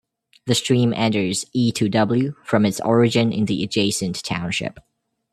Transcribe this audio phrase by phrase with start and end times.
[0.47, 4.79] The stream enters E-to-W from its origin in the adjacent township.